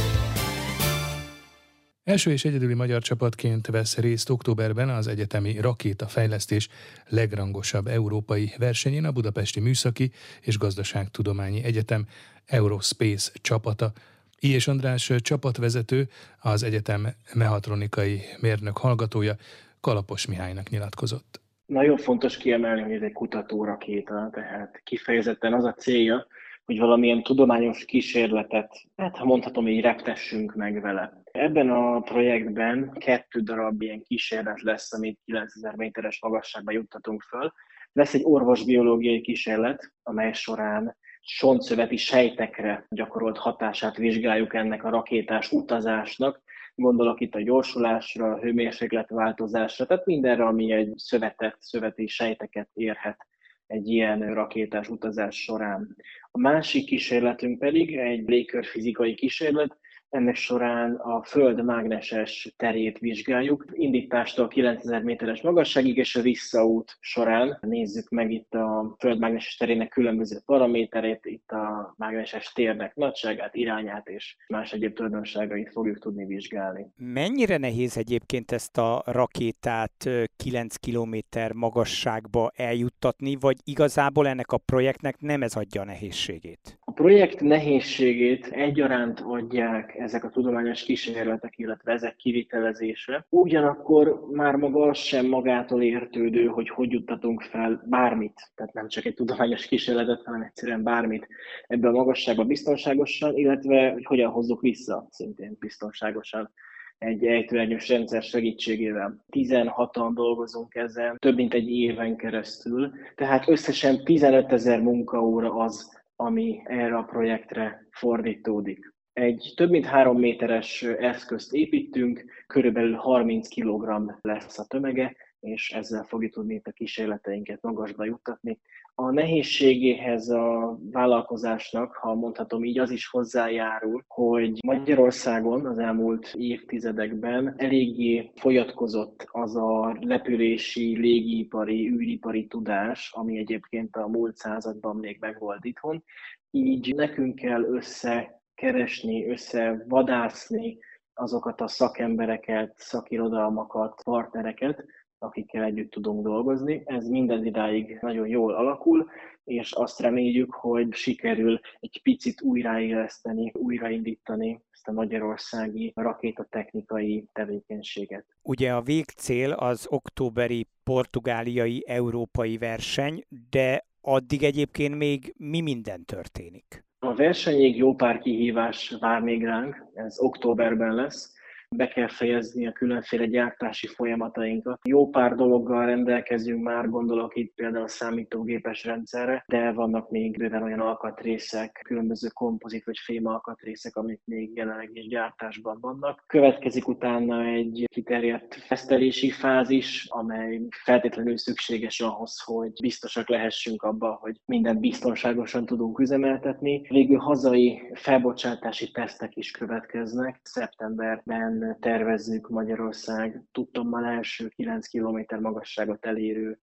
Első 2.06 2.30
és 2.30 2.44
egyedüli 2.44 2.74
magyar 2.74 3.02
csapatként 3.02 3.66
vesz 3.66 3.98
részt 3.98 4.30
októberben 4.30 4.88
az 4.88 5.06
egyetemi 5.06 5.60
rakétafejlesztés 5.60 6.68
legrangosabb 7.08 7.86
európai 7.86 8.52
versenyén 8.58 9.04
a 9.04 9.12
Budapesti 9.12 9.60
Műszaki 9.60 10.10
és 10.40 10.58
Gazdaságtudományi 10.58 11.64
Egyetem 11.64 12.06
Eurospace 12.46 13.32
csapata. 13.40 13.92
I. 14.40 14.52
és 14.52 14.68
András 14.68 15.12
csapatvezető, 15.18 16.08
az 16.40 16.62
egyetem 16.62 17.06
mehatronikai 17.34 18.20
mérnök 18.40 18.78
hallgatója 18.78 19.34
Kalapos 19.80 20.26
Mihálynak 20.26 20.68
nyilatkozott. 20.68 21.40
Nagyon 21.66 21.96
fontos 21.96 22.36
kiemelni, 22.36 22.82
hogy 22.82 22.92
ez 22.92 23.02
egy 23.02 23.12
kutatórakéta, 23.12 24.30
tehát 24.32 24.80
kifejezetten 24.84 25.54
az 25.54 25.64
a 25.64 25.72
célja, 25.72 26.26
hogy 26.64 26.78
valamilyen 26.78 27.22
tudományos 27.22 27.84
kísérletet, 27.84 28.70
hát 28.96 29.16
ha 29.16 29.24
mondhatom 29.24 29.68
így, 29.68 29.80
reptessünk 29.80 30.54
meg 30.54 30.80
vele. 30.80 31.22
Ebben 31.38 31.70
a 31.70 32.00
projektben 32.00 32.92
kettő 32.98 33.40
darab 33.40 33.82
ilyen 33.82 34.02
kísérlet 34.02 34.62
lesz, 34.62 34.92
amit 34.92 35.20
9000 35.24 35.74
méteres 35.76 36.20
magasságba 36.22 36.72
juttatunk 36.72 37.22
föl. 37.22 37.52
Lesz 37.92 38.14
egy 38.14 38.24
orvosbiológiai 38.24 39.20
kísérlet, 39.20 39.92
amely 40.02 40.32
során 40.32 40.96
sontszöveti 41.20 41.96
sejtekre 41.96 42.86
gyakorolt 42.88 43.38
hatását 43.38 43.96
vizsgáljuk 43.96 44.54
ennek 44.54 44.84
a 44.84 44.90
rakétás 44.90 45.52
utazásnak. 45.52 46.42
Gondolok 46.74 47.20
itt 47.20 47.34
a 47.34 47.42
gyorsulásra, 47.42 48.32
a 48.32 48.38
hőmérsékletváltozásra, 48.38 49.86
tehát 49.86 50.06
mindenre, 50.06 50.44
ami 50.44 50.72
egy 50.72 50.92
szövetet, 50.96 51.56
szöveti 51.60 52.06
sejteket 52.06 52.68
érhet 52.72 53.26
egy 53.66 53.88
ilyen 53.88 54.34
rakétás 54.34 54.88
utazás 54.88 55.36
során. 55.42 55.96
A 56.30 56.38
másik 56.38 56.86
kísérletünk 56.86 57.58
pedig 57.58 57.96
egy 57.96 58.28
légkörfizikai 58.28 59.14
kísérlet, 59.14 59.78
ennek 60.16 60.34
során 60.34 60.94
a 60.94 61.22
Föld 61.22 61.64
mágneses 61.64 62.54
terét 62.56 62.98
vizsgáljuk, 62.98 63.64
indítástól 63.72 64.48
9000 64.48 65.02
méteres 65.02 65.42
magasságig, 65.42 65.96
és 65.96 66.16
a 66.16 66.22
visszaút 66.22 66.96
során 67.00 67.58
nézzük 67.60 68.08
meg 68.08 68.30
itt 68.30 68.54
a 68.54 68.94
Föld 68.98 69.18
mágneses 69.18 69.56
terének 69.56 69.88
különböző 69.88 70.38
paraméterét, 70.46 71.20
itt 71.22 71.50
a 71.50 71.94
mágneses 71.96 72.52
térnek 72.52 72.94
nagyságát, 72.94 73.54
irányát 73.54 74.08
és 74.08 74.36
más 74.48 74.72
egyéb 74.72 74.94
tulajdonságait 74.94 75.70
fogjuk 75.72 75.98
tudni 75.98 76.24
vizsgálni. 76.24 76.86
Mennyire 76.96 77.56
nehéz 77.56 77.96
egyébként 77.96 78.52
ezt 78.52 78.78
a 78.78 79.02
rakétát 79.06 80.08
9 80.36 80.76
kilométer 80.76 81.52
magasságba 81.52 82.50
eljuttatni, 82.56 83.36
vagy 83.40 83.56
igazából 83.64 84.28
ennek 84.28 84.52
a 84.52 84.58
projektnek 84.58 85.20
nem 85.20 85.42
ez 85.42 85.56
adja 85.56 85.80
a 85.80 85.84
nehézségét? 85.84 86.78
A 86.84 86.92
projekt 86.92 87.40
nehézségét 87.40 88.46
egyaránt 88.46 89.20
adják 89.20 89.94
ezek 90.06 90.24
a 90.24 90.30
tudományos 90.30 90.82
kísérletek, 90.82 91.58
illetve 91.58 91.92
ezek 91.92 92.16
kivitelezése. 92.16 93.26
Ugyanakkor 93.28 94.26
már 94.30 94.54
maga 94.54 94.88
az 94.88 94.98
sem 94.98 95.26
magától 95.26 95.82
értődő, 95.82 96.46
hogy 96.46 96.68
hogy 96.68 96.92
juttatunk 96.92 97.42
fel 97.42 97.82
bármit, 97.86 98.50
tehát 98.54 98.72
nem 98.72 98.88
csak 98.88 99.04
egy 99.04 99.14
tudományos 99.14 99.66
kísérletet, 99.66 100.22
hanem 100.24 100.42
egyszerűen 100.42 100.82
bármit 100.82 101.28
ebbe 101.66 101.88
a 101.88 101.92
magasságba 101.92 102.44
biztonságosan, 102.44 103.36
illetve 103.36 103.90
hogy 103.90 104.04
hogyan 104.04 104.30
hozzuk 104.30 104.60
vissza 104.60 105.06
szintén 105.10 105.56
biztonságosan 105.60 106.50
egy 106.98 107.26
ejtőernyős 107.26 107.88
rendszer 107.88 108.22
segítségével. 108.22 109.24
16-an 109.30 110.10
dolgozunk 110.14 110.74
ezen, 110.74 111.16
több 111.18 111.36
mint 111.36 111.54
egy 111.54 111.70
éven 111.70 112.16
keresztül, 112.16 112.92
tehát 113.14 113.48
összesen 113.48 114.04
15 114.04 114.52
ezer 114.52 114.80
munkaóra 114.80 115.54
az, 115.54 116.00
ami 116.16 116.62
erre 116.64 116.96
a 116.96 117.02
projektre 117.02 117.86
fordítódik. 117.90 118.94
Egy 119.16 119.52
több 119.56 119.70
mint 119.70 119.84
három 119.84 120.18
méteres 120.18 120.82
eszközt 120.82 121.52
építünk, 121.52 122.24
körülbelül 122.46 122.94
30 122.94 123.48
kg 123.48 124.14
lesz 124.20 124.58
a 124.58 124.64
tömege, 124.64 125.16
és 125.40 125.70
ezzel 125.70 126.04
fogjuk 126.04 126.32
tudni 126.32 126.54
itt 126.54 126.66
a 126.66 126.72
kísérleteinket 126.72 127.62
magasba 127.62 128.04
juttatni. 128.04 128.58
A 128.94 129.10
nehézségéhez 129.10 130.28
a 130.28 130.78
vállalkozásnak, 130.90 131.94
ha 131.94 132.14
mondhatom 132.14 132.64
így, 132.64 132.78
az 132.78 132.90
is 132.90 133.08
hozzájárul, 133.08 134.04
hogy 134.08 134.58
Magyarországon 134.66 135.66
az 135.66 135.78
elmúlt 135.78 136.32
évtizedekben 136.34 137.54
eléggé 137.56 138.30
folyatkozott 138.34 139.26
az 139.30 139.56
a 139.56 139.96
lepülési, 140.00 140.96
légipari, 140.96 141.88
űripari 141.88 142.46
tudás, 142.46 143.12
ami 143.14 143.38
egyébként 143.38 143.96
a 143.96 144.08
múlt 144.08 144.36
században 144.36 144.96
még 144.96 145.16
megvolt 145.20 145.64
itthon. 145.64 146.04
Így 146.50 146.94
nekünk 146.94 147.34
kell 147.34 147.62
össze 147.62 148.44
keresni, 148.56 149.28
összevadászni 149.28 150.78
azokat 151.14 151.60
a 151.60 151.68
szakembereket, 151.68 152.74
szakirodalmakat, 152.76 154.02
partnereket, 154.04 154.84
akikkel 155.18 155.64
együtt 155.64 155.90
tudunk 155.90 156.24
dolgozni. 156.24 156.82
Ez 156.84 157.08
minden 157.08 157.46
idáig 157.46 157.98
nagyon 158.00 158.28
jól 158.28 158.54
alakul, 158.54 159.10
és 159.44 159.72
azt 159.72 160.00
reméljük, 160.00 160.54
hogy 160.54 160.94
sikerül 160.94 161.60
egy 161.80 162.00
picit 162.02 162.42
újraéleszteni, 162.42 163.52
újraindítani 163.54 164.60
ezt 164.72 164.88
a 164.88 164.92
magyarországi 164.92 165.92
rakétatechnikai 165.94 167.28
tevékenységet. 167.32 168.24
Ugye 168.42 168.74
a 168.74 168.82
végcél 168.82 169.52
az 169.52 169.86
októberi 169.90 170.66
portugáliai 170.84 171.84
európai 171.86 172.58
verseny, 172.58 173.24
de 173.50 173.86
addig 174.00 174.42
egyébként 174.42 174.96
még 174.96 175.34
mi 175.36 175.60
minden 175.60 176.04
történik? 176.04 176.85
A 176.98 177.14
versenyig 177.14 177.76
jó 177.76 177.94
pár 177.94 178.18
kihívás 178.18 178.96
vár 179.00 179.20
még 179.20 179.44
ránk, 179.44 179.84
ez 179.94 180.18
októberben 180.18 180.94
lesz 180.94 181.35
be 181.76 181.88
kell 181.88 182.08
fejezni 182.08 182.66
a 182.66 182.72
különféle 182.72 183.26
gyártási 183.26 183.86
folyamatainkat. 183.86 184.80
Jó 184.84 185.08
pár 185.08 185.34
dologgal 185.34 185.86
rendelkezünk 185.86 186.62
már, 186.62 186.88
gondolok 186.88 187.36
itt 187.36 187.54
például 187.54 187.84
a 187.84 187.88
számítógépes 187.88 188.84
rendszerre, 188.84 189.44
de 189.46 189.72
vannak 189.72 190.10
még 190.10 190.36
bőven 190.38 190.62
olyan 190.62 190.80
alkatrészek, 190.80 191.80
különböző 191.84 192.28
kompozit 192.28 192.84
vagy 192.84 192.98
fém 192.98 193.26
alkatrészek, 193.26 193.96
amik 193.96 194.20
még 194.24 194.56
jelenleg 194.56 194.90
is 194.92 195.06
gyártásban 195.06 195.78
vannak. 195.80 196.24
Következik 196.26 196.88
utána 196.88 197.44
egy 197.44 197.84
kiterjedt 197.90 198.66
tesztelési 198.68 199.30
fázis, 199.30 200.06
amely 200.08 200.60
feltétlenül 200.84 201.36
szükséges 201.36 202.00
ahhoz, 202.00 202.42
hogy 202.44 202.72
biztosak 202.80 203.28
lehessünk 203.28 203.82
abban, 203.82 204.14
hogy 204.14 204.40
mindent 204.44 204.80
biztonságosan 204.80 205.66
tudunk 205.66 205.98
üzemeltetni. 205.98 206.82
Végül 206.88 207.18
hazai 207.18 207.82
felbocsátási 207.94 208.90
tesztek 208.90 209.36
is 209.36 209.50
következnek. 209.50 210.40
Szeptemberben 210.42 211.65
tervezzük 211.80 212.48
Magyarország 212.48 213.42
tudtommal 213.52 214.04
első 214.04 214.48
9 214.48 214.88
km 214.88 215.40
magasságot 215.40 216.06
elérő 216.06 216.58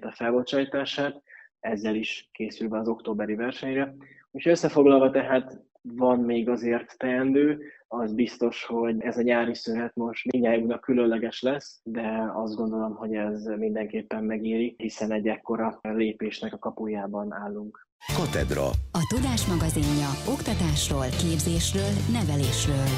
a 0.00 0.12
felbocsátását, 0.14 1.22
ezzel 1.60 1.94
is 1.94 2.28
készülve 2.32 2.78
az 2.78 2.88
októberi 2.88 3.34
versenyre. 3.34 3.94
És 4.32 4.46
összefoglalva 4.46 5.10
tehát 5.10 5.60
van 5.80 6.20
még 6.20 6.48
azért 6.48 6.98
teendő, 6.98 7.58
az 7.88 8.12
biztos, 8.12 8.64
hogy 8.64 9.00
ez 9.00 9.16
a 9.16 9.22
nyári 9.22 9.54
szünet 9.54 9.94
most 9.94 10.32
mindjárt 10.32 10.80
különleges 10.80 11.42
lesz, 11.42 11.80
de 11.82 12.30
azt 12.34 12.54
gondolom, 12.54 12.94
hogy 12.94 13.14
ez 13.14 13.44
mindenképpen 13.44 14.24
megéri, 14.24 14.74
hiszen 14.78 15.12
egy 15.12 15.28
ekkora 15.28 15.78
lépésnek 15.82 16.52
a 16.52 16.58
kapujában 16.58 17.32
állunk. 17.32 17.86
Katedra. 18.16 18.66
A 18.92 19.14
Tudás 19.14 19.46
magazinja 19.46 20.10
oktatásról, 20.28 21.08
képzésről, 21.22 21.92
nevelésről. 22.12 22.88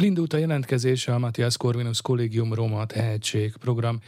Elindult 0.00 0.32
a 0.32 0.36
jelentkezés 0.36 1.08
a 1.08 1.18
Matthias 1.18 1.56
Corvinus 1.56 2.02
Collegium 2.02 2.54
Roma 2.54 2.86
Tehetség 2.86 3.56
program 3.56 3.98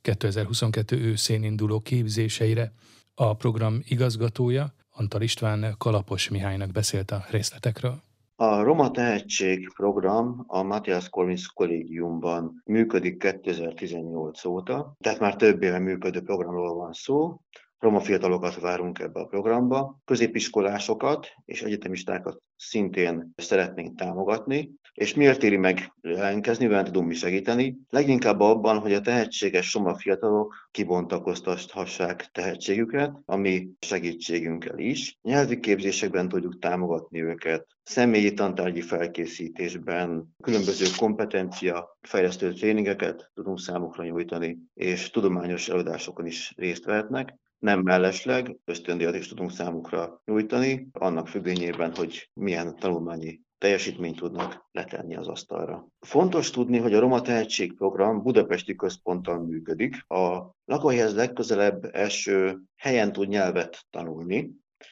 2022 0.00 0.96
őszén 0.96 1.42
induló 1.42 1.80
képzéseire. 1.80 2.72
A 3.14 3.34
program 3.34 3.80
igazgatója 3.88 4.74
Antal 4.90 5.22
István 5.22 5.74
Kalapos 5.78 6.28
Mihálynak 6.28 6.70
beszélt 6.70 7.10
a 7.10 7.24
részletekről. 7.30 8.02
A 8.36 8.62
Roma 8.62 8.90
Tehetség 8.90 9.72
program 9.76 10.44
a 10.46 10.62
Matthias 10.62 11.08
Collins 11.08 11.46
Collegiumban 11.46 12.62
működik 12.64 13.18
2018 13.18 14.44
óta, 14.44 14.94
tehát 14.98 15.20
már 15.20 15.36
több 15.36 15.62
éve 15.62 15.78
működő 15.78 16.22
programról 16.22 16.74
van 16.74 16.92
szó. 16.92 17.40
Roma 17.86 18.00
fiatalokat 18.00 18.60
várunk 18.60 18.98
ebbe 18.98 19.20
a 19.20 19.26
programba, 19.26 20.00
középiskolásokat 20.04 21.26
és 21.44 21.62
egyetemistákat 21.62 22.42
szintén 22.56 23.32
szeretnénk 23.36 23.98
támogatni, 23.98 24.70
és 24.94 25.14
miért 25.14 25.42
éri 25.42 25.56
meg 25.56 25.92
jelentkezni, 26.00 26.66
mivel 26.66 26.82
tudunk 26.82 27.08
mi 27.08 27.14
segíteni? 27.14 27.76
Leginkább 27.90 28.40
abban, 28.40 28.78
hogy 28.78 28.92
a 28.92 29.00
tehetséges 29.00 29.74
roma 29.74 29.94
fiatalok 29.94 30.54
kibontakoztathassák 30.70 32.30
tehetségüket, 32.32 33.12
ami 33.24 33.68
segítségünkkel 33.80 34.78
is. 34.78 35.18
Nyelvi 35.22 35.60
képzésekben 35.60 36.28
tudjuk 36.28 36.58
támogatni 36.58 37.22
őket, 37.22 37.66
személyi 37.82 38.32
tantárgyi 38.32 38.80
felkészítésben, 38.80 40.34
különböző 40.42 40.86
kompetencia 40.96 41.98
fejlesztő 42.00 42.52
tréningeket 42.52 43.30
tudunk 43.34 43.60
számukra 43.60 44.04
nyújtani, 44.04 44.58
és 44.74 45.10
tudományos 45.10 45.68
előadásokon 45.68 46.26
is 46.26 46.52
részt 46.56 46.84
vehetnek 46.84 47.34
nem 47.58 47.80
mellesleg 47.80 48.56
ösztöndíjat 48.64 49.14
is 49.14 49.28
tudunk 49.28 49.50
számukra 49.50 50.20
nyújtani, 50.24 50.88
annak 50.92 51.28
függvényében, 51.28 51.94
hogy 51.94 52.30
milyen 52.32 52.76
tanulmányi 52.76 53.40
teljesítményt 53.58 54.16
tudnak 54.16 54.68
letenni 54.72 55.16
az 55.16 55.28
asztalra. 55.28 55.88
Fontos 56.00 56.50
tudni, 56.50 56.78
hogy 56.78 56.94
a 56.94 57.00
Roma 57.00 57.20
Tehetség 57.20 57.74
Program 57.74 58.22
Budapesti 58.22 58.74
központtal 58.74 59.38
működik. 59.38 60.04
A 60.06 60.54
lakóhelyhez 60.64 61.14
legközelebb 61.14 61.84
első 61.92 62.58
helyen 62.76 63.12
tud 63.12 63.28
nyelvet 63.28 63.86
tanulni, 63.90 64.50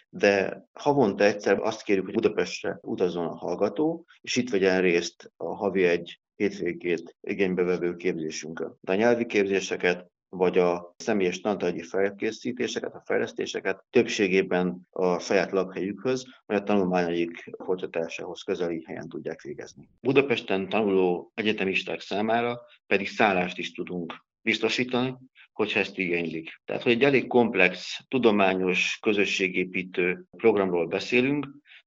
de 0.09 0.64
havonta 0.73 1.25
egyszer 1.25 1.59
azt 1.59 1.83
kérjük, 1.83 2.04
hogy 2.04 2.14
Budapestre 2.14 2.78
utazzon 2.83 3.26
a 3.26 3.37
hallgató, 3.37 4.06
és 4.21 4.37
itt 4.37 4.50
vegyen 4.50 4.80
részt 4.80 5.33
a 5.37 5.54
havi 5.54 5.85
egy 5.85 6.21
hétvégét 6.37 7.16
igénybevevő 7.21 7.97
képzésünkön. 7.97 8.78
De 8.80 8.92
a 8.92 8.97
nyelvi 8.97 9.26
képzéseket 9.26 10.11
vagy 10.36 10.58
a 10.58 10.94
személyes 10.96 11.40
tantárgyi 11.40 11.82
felkészítéseket, 11.82 12.94
a 12.94 13.02
fejlesztéseket 13.04 13.84
többségében 13.90 14.86
a 14.90 15.18
saját 15.18 15.50
lakhelyükhöz, 15.50 16.24
vagy 16.46 16.56
a 16.56 16.62
tanulmányaik 16.62 17.50
folytatásához 17.64 18.42
közeli 18.42 18.82
helyen 18.86 19.08
tudják 19.08 19.40
végezni. 19.40 19.88
Budapesten 20.00 20.68
tanuló 20.68 21.32
egyetemisták 21.34 22.00
számára 22.00 22.60
pedig 22.86 23.08
szállást 23.08 23.58
is 23.58 23.72
tudunk 23.72 24.24
biztosítani, 24.42 25.14
hogyha 25.52 25.78
ezt 25.78 25.98
igénylik. 25.98 26.60
Tehát, 26.64 26.82
hogy 26.82 26.92
egy 26.92 27.02
elég 27.02 27.26
komplex, 27.26 27.98
tudományos, 28.08 28.98
közösségépítő 29.02 30.24
programról 30.36 30.86
beszélünk, 30.86 31.46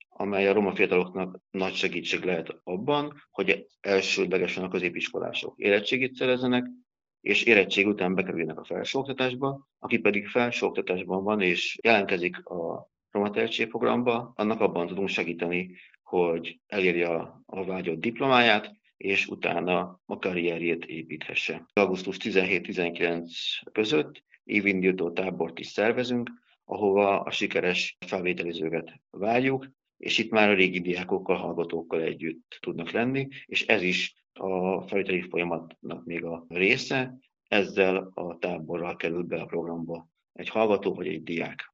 amely 0.09 0.47
a 0.47 0.53
roma 0.53 0.75
fiataloknak 0.75 1.39
nagy 1.49 1.73
segítség 1.73 2.23
lehet 2.23 2.59
abban, 2.63 3.13
hogy 3.31 3.67
elsődlegesen 3.79 4.63
a 4.63 4.69
középiskolások 4.69 5.53
érettségit 5.57 6.15
szerezzenek, 6.15 6.65
és 7.27 7.43
érettség 7.43 7.87
után 7.87 8.15
bekerülnek 8.15 8.59
a 8.59 8.63
felsőoktatásba, 8.63 9.67
aki 9.79 9.97
pedig 9.97 10.27
felsőoktatásban 10.27 11.23
van 11.23 11.41
és 11.41 11.79
jelentkezik 11.83 12.45
a 12.45 12.89
Roma 13.11 13.31
programba, 13.69 14.31
annak 14.35 14.61
abban 14.61 14.87
tudunk 14.87 15.07
segíteni, 15.07 15.75
hogy 16.03 16.59
elérje 16.67 17.07
a, 17.07 17.41
a 17.45 17.65
vágyott 17.65 17.99
diplomáját, 17.99 18.71
és 18.97 19.27
utána 19.27 20.01
a 20.05 20.17
karrierjét 20.17 20.85
építhesse. 20.85 21.65
Augusztus 21.73 22.17
17-19 22.19 23.29
között 23.71 24.23
évindító 24.43 25.11
tábort 25.11 25.59
is 25.59 25.67
szervezünk, 25.67 26.29
ahova 26.65 27.21
a 27.21 27.31
sikeres 27.31 27.97
felvételizőket 28.05 29.01
várjuk, 29.09 29.67
és 29.97 30.17
itt 30.17 30.31
már 30.31 30.49
a 30.49 30.53
régi 30.53 30.79
diákokkal, 30.79 31.35
hallgatókkal 31.35 32.01
együtt 32.01 32.57
tudnak 32.59 32.91
lenni, 32.91 33.27
és 33.45 33.65
ez 33.65 33.81
is 33.81 34.15
a 34.37 34.81
felvételi 34.81 35.21
folyamatnak 35.21 36.05
még 36.05 36.23
a 36.23 36.45
része, 36.47 37.17
ezzel 37.47 38.11
a 38.13 38.37
táborral 38.39 38.95
kerül 38.95 39.23
be 39.23 39.41
a 39.41 39.45
programba 39.45 40.07
egy 40.33 40.49
hallgató 40.49 40.93
vagy 40.93 41.07
egy 41.07 41.23
diák. 41.23 41.73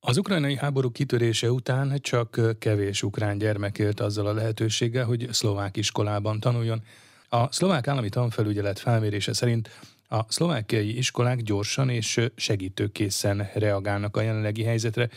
Az 0.00 0.18
ukrajnai 0.18 0.56
háború 0.56 0.90
kitörése 0.90 1.50
után 1.50 1.98
csak 2.00 2.40
kevés 2.58 3.02
ukrán 3.02 3.38
gyermek 3.38 3.78
élt 3.78 4.00
azzal 4.00 4.26
a 4.26 4.32
lehetőséggel, 4.32 5.04
hogy 5.04 5.26
szlovák 5.30 5.76
iskolában 5.76 6.40
tanuljon. 6.40 6.82
A 7.28 7.52
szlovák 7.52 7.88
állami 7.88 8.08
tanfelügyelet 8.08 8.78
felmérése 8.78 9.32
szerint 9.32 9.68
a 10.08 10.32
szlovákiai 10.32 10.96
iskolák 10.96 11.40
gyorsan 11.42 11.88
és 11.88 12.20
segítőkészen 12.36 13.50
reagálnak 13.54 14.16
a 14.16 14.20
jelenlegi 14.20 14.62
helyzetre, 14.62 15.08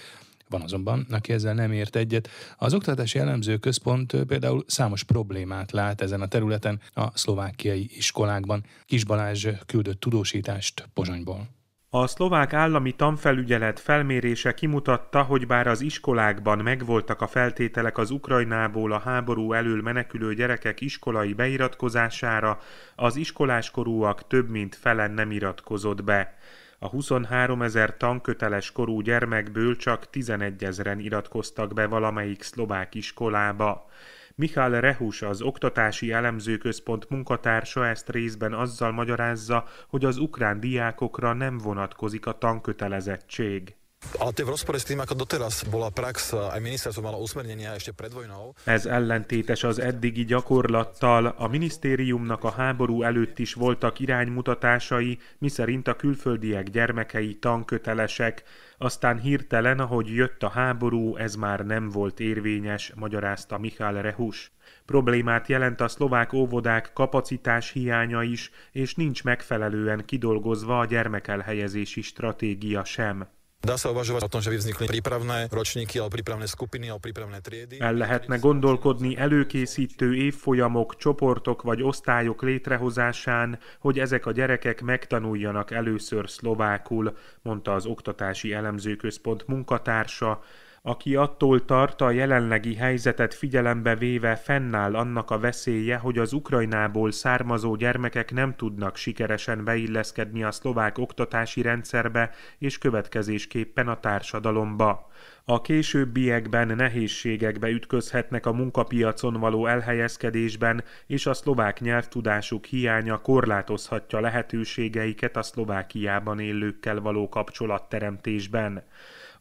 van 0.51 0.61
azonban, 0.61 1.05
aki 1.11 1.33
ezzel 1.33 1.53
nem 1.53 1.71
ért 1.71 1.95
egyet. 1.95 2.29
Az 2.57 2.73
Oktatási 2.73 3.19
Elemző 3.19 3.57
Központ 3.57 4.15
például 4.27 4.63
számos 4.67 5.03
problémát 5.03 5.71
lát 5.71 6.01
ezen 6.01 6.21
a 6.21 6.27
területen 6.27 6.79
a 6.93 7.17
szlovákiai 7.17 7.89
iskolákban. 7.97 8.63
Kis 8.85 9.05
Balázs 9.05 9.47
küldött 9.65 9.99
tudósítást 9.99 10.89
Pozsonyból. 10.93 11.47
A 11.93 12.07
szlovák 12.07 12.53
állami 12.53 12.91
tanfelügyelet 12.91 13.79
felmérése 13.79 14.53
kimutatta, 14.53 15.21
hogy 15.21 15.47
bár 15.47 15.67
az 15.67 15.81
iskolákban 15.81 16.57
megvoltak 16.57 17.21
a 17.21 17.27
feltételek 17.27 17.97
az 17.97 18.11
Ukrajnából 18.11 18.91
a 18.91 18.99
háború 18.99 19.53
elől 19.53 19.81
menekülő 19.81 20.33
gyerekek 20.33 20.81
iskolai 20.81 21.33
beiratkozására, 21.33 22.59
az 22.95 23.15
iskoláskorúak 23.15 24.27
több 24.27 24.49
mint 24.49 24.75
felen 24.75 25.11
nem 25.11 25.31
iratkozott 25.31 26.03
be. 26.03 26.37
A 26.83 26.87
23 26.89 27.61
ezer 27.61 27.97
tanköteles 27.97 28.71
korú 28.71 29.01
gyermekből 29.01 29.75
csak 29.75 30.09
11 30.09 30.63
ezeren 30.63 30.99
iratkoztak 30.99 31.73
be 31.73 31.85
valamelyik 31.85 32.41
szlovák 32.41 32.95
iskolába. 32.95 33.89
Michal 34.35 34.79
Rehus, 34.79 35.21
az 35.21 35.41
Oktatási 35.41 36.11
Elemzőközpont 36.11 37.09
munkatársa 37.09 37.87
ezt 37.87 38.09
részben 38.09 38.53
azzal 38.53 38.91
magyarázza, 38.91 39.67
hogy 39.87 40.05
az 40.05 40.17
ukrán 40.17 40.59
diákokra 40.59 41.33
nem 41.33 41.57
vonatkozik 41.57 42.25
a 42.25 42.37
tankötelezettség. 42.37 43.75
Ale 44.21 44.33
to 44.33 44.45
v 44.45 44.53
rozpore 44.53 44.77
s 44.77 44.85
tým, 44.85 45.01
ako 45.01 45.13
doteraz 45.17 45.65
bola 45.65 45.89
prax, 45.89 46.33
aj 46.33 46.61
ministerstvo 46.61 47.01
malo 47.01 47.17
usmernenia 47.21 47.73
ešte 47.73 47.93
pred 47.93 48.13
vojnou. 48.13 48.53
Ez 48.69 48.85
ellentétes 48.85 49.63
az 49.63 49.79
eddigi 49.79 50.25
gyakorlattal. 50.25 51.33
A 51.37 51.47
minisztériumnak 51.47 52.43
a 52.43 52.51
háború 52.51 53.01
előtt 53.01 53.39
is 53.39 53.53
voltak 53.53 53.99
iránymutatásai, 53.99 55.17
miszerint 55.37 55.87
a 55.87 55.95
külföldiek 55.95 56.69
gyermekei 56.69 57.39
tankötelesek. 57.39 58.43
Aztán 58.77 59.19
hirtelen, 59.19 59.79
ahogy 59.79 60.07
jött 60.13 60.43
a 60.43 60.49
háború, 60.49 61.15
ez 61.15 61.35
már 61.35 61.65
nem 61.65 61.89
volt 61.89 62.19
érvényes, 62.19 62.91
magyarázta 62.95 63.57
Michal 63.57 64.01
Rehus. 64.01 64.51
Problémát 64.85 65.47
jelent 65.47 65.81
a 65.81 65.87
szlovák 65.87 66.33
óvodák 66.33 66.93
kapacitás 66.93 67.71
hiánya 67.71 68.23
is, 68.23 68.51
és 68.71 68.95
nincs 68.95 69.23
megfelelően 69.23 70.05
kidolgozva 70.05 70.79
a 70.79 70.85
gyermekelhelyezési 70.85 72.01
stratégia 72.01 72.83
sem. 72.83 73.27
Dá 73.61 73.77
sa 73.77 73.93
uvažovať 73.93 74.25
o 74.25 74.33
tom, 74.33 74.41
že 74.41 74.49
by 74.49 74.57
vznikli 74.57 74.85
prípravné 74.89 75.45
ročníky 75.53 76.01
alebo 76.01 76.17
prípravné 76.17 76.49
skupiny 76.49 76.89
alebo 76.89 77.05
prípravné 77.05 77.45
triedy. 77.45 77.77
El 77.77 78.01
lehetne 78.01 78.41
gondolkodni 78.41 79.13
előkészítő 79.13 80.17
évfolyamok, 80.17 80.97
csoportok 80.97 81.61
vagy 81.61 81.85
osztályok 81.85 82.41
létrehozásán, 82.41 83.61
hogy 83.79 83.99
ezek 84.01 84.25
a 84.25 84.31
gyerekek 84.33 84.81
megtanuljanak 84.81 85.71
először 85.71 86.29
szlovákul, 86.29 87.13
mondta 87.41 87.73
az 87.77 87.85
Oktatási 87.85 88.53
Elemzőközpont 88.53 89.47
munkatársa, 89.47 90.41
aki 90.83 91.15
attól 91.15 91.65
tart, 91.65 92.01
a 92.01 92.11
jelenlegi 92.11 92.75
helyzetet 92.75 93.33
figyelembe 93.33 93.95
véve 93.95 94.35
fennáll 94.35 94.95
annak 94.95 95.31
a 95.31 95.39
veszélye, 95.39 95.97
hogy 95.97 96.17
az 96.17 96.33
Ukrajnából 96.33 97.11
származó 97.11 97.75
gyermekek 97.75 98.31
nem 98.31 98.55
tudnak 98.55 98.95
sikeresen 98.95 99.63
beilleszkedni 99.63 100.43
a 100.43 100.51
szlovák 100.51 100.97
oktatási 100.97 101.61
rendszerbe 101.61 102.31
és 102.57 102.77
következésképpen 102.77 103.87
a 103.87 103.99
társadalomba. 103.99 105.09
A 105.45 105.61
későbbiekben 105.61 106.67
nehézségekbe 106.67 107.69
ütközhetnek 107.69 108.45
a 108.45 108.53
munkapiacon 108.53 109.33
való 109.33 109.65
elhelyezkedésben, 109.65 110.83
és 111.07 111.25
a 111.25 111.33
szlovák 111.33 111.79
nyelvtudásuk 111.79 112.65
hiánya 112.65 113.21
korlátozhatja 113.21 114.19
lehetőségeiket 114.19 115.37
a 115.37 115.41
Szlovákiában 115.41 116.39
élőkkel 116.39 116.99
való 116.99 117.29
kapcsolatteremtésben. 117.29 118.83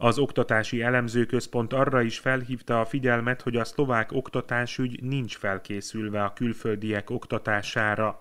Az 0.02 0.18
Oktatási 0.18 0.82
Elemzőközpont 0.82 1.72
arra 1.72 2.02
is 2.02 2.18
felhívta 2.18 2.80
a 2.80 2.84
figyelmet, 2.84 3.42
hogy 3.42 3.56
a 3.56 3.64
szlovák 3.64 4.12
oktatásügy 4.12 5.02
nincs 5.02 5.36
felkészülve 5.36 6.24
a 6.24 6.32
külföldiek 6.32 7.10
oktatására. 7.10 8.20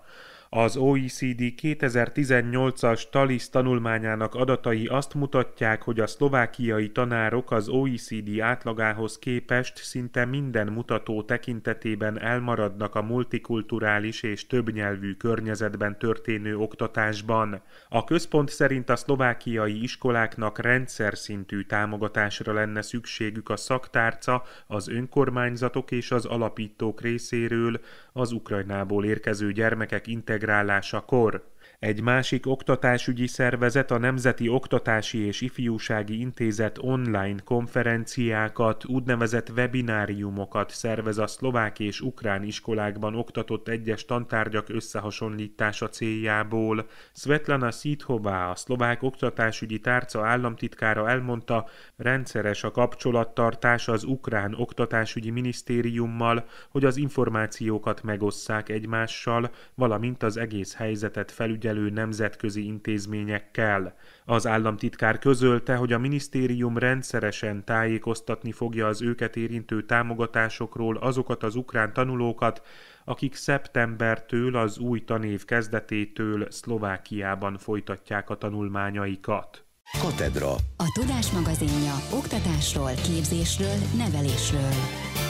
Az 0.52 0.76
OECD 0.76 1.40
2018-as 1.62 3.02
TALIS 3.10 3.48
tanulmányának 3.48 4.34
adatai 4.34 4.86
azt 4.86 5.14
mutatják, 5.14 5.82
hogy 5.82 6.00
a 6.00 6.06
szlovákiai 6.06 6.90
tanárok 6.90 7.50
az 7.50 7.68
OECD 7.68 8.40
átlagához 8.40 9.18
képest 9.18 9.76
szinte 9.76 10.24
minden 10.24 10.66
mutató 10.66 11.22
tekintetében 11.22 12.20
elmaradnak 12.20 12.94
a 12.94 13.02
multikulturális 13.02 14.22
és 14.22 14.46
többnyelvű 14.46 15.12
környezetben 15.14 15.98
történő 15.98 16.56
oktatásban. 16.56 17.62
A 17.88 18.04
központ 18.04 18.48
szerint 18.48 18.90
a 18.90 18.96
szlovákiai 18.96 19.82
iskoláknak 19.82 20.58
rendszer 20.58 21.18
szintű 21.18 21.62
támogatásra 21.62 22.52
lenne 22.52 22.82
szükségük 22.82 23.48
a 23.48 23.56
szaktárca, 23.56 24.42
az 24.66 24.88
önkormányzatok 24.88 25.90
és 25.90 26.10
az 26.10 26.24
alapítók 26.24 27.00
részéről 27.00 27.80
az 28.12 28.32
Ukrajnából 28.32 29.04
érkező 29.04 29.52
gyermekek 29.52 30.06
integrációjára 30.06 30.38
integrálásakor. 30.40 31.42
Egy 31.80 32.02
másik 32.02 32.46
oktatásügyi 32.46 33.26
szervezet 33.26 33.90
a 33.90 33.98
Nemzeti 33.98 34.48
Oktatási 34.48 35.18
és 35.18 35.40
Ifjúsági 35.40 36.20
Intézet 36.20 36.78
online 36.80 37.40
konferenciákat, 37.44 38.84
úgynevezett 38.84 39.50
webináriumokat 39.50 40.70
szervez 40.70 41.18
a 41.18 41.26
szlovák 41.26 41.78
és 41.78 42.00
ukrán 42.00 42.42
iskolákban 42.42 43.14
oktatott 43.14 43.68
egyes 43.68 44.04
tantárgyak 44.04 44.68
összehasonlítása 44.68 45.88
céljából. 45.88 46.86
Svetlana 47.12 47.70
Szíthová, 47.70 48.50
a 48.50 48.54
szlovák 48.54 49.02
oktatásügyi 49.02 49.78
tárca 49.78 50.26
államtitkára 50.26 51.08
elmondta, 51.08 51.68
rendszeres 51.96 52.64
a 52.64 52.70
kapcsolattartás 52.70 53.88
az 53.88 54.04
ukrán 54.04 54.54
oktatásügyi 54.54 55.30
minisztériummal, 55.30 56.46
hogy 56.68 56.84
az 56.84 56.96
információkat 56.96 58.02
megosszák 58.02 58.68
egymással, 58.68 59.50
valamint 59.74 60.22
az 60.22 60.36
egész 60.36 60.74
helyzetet 60.74 61.30
felügyeljenek 61.30 61.68
felügyelő 61.70 61.90
nemzetközi 61.90 62.66
intézményekkel. 62.66 63.94
Az 64.24 64.46
államtitkár 64.46 65.18
közölte, 65.18 65.76
hogy 65.76 65.92
a 65.92 65.98
minisztérium 65.98 66.78
rendszeresen 66.78 67.64
tájékoztatni 67.64 68.52
fogja 68.52 68.86
az 68.86 69.02
őket 69.02 69.36
érintő 69.36 69.84
támogatásokról 69.84 70.96
azokat 70.96 71.42
az 71.42 71.54
ukrán 71.54 71.92
tanulókat, 71.92 72.62
akik 73.04 73.34
szeptembertől 73.34 74.56
az 74.56 74.78
új 74.78 75.04
tanév 75.04 75.44
kezdetétől 75.44 76.46
Szlovákiában 76.50 77.58
folytatják 77.58 78.30
a 78.30 78.36
tanulmányaikat. 78.36 79.64
Katedra. 80.00 80.52
A 80.76 80.92
Tudás 81.00 81.30
magazinja 81.30 81.94
oktatásról, 82.12 82.90
képzésről, 82.94 83.78
nevelésről. 83.96 85.29